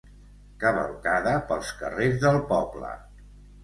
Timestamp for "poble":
2.53-2.95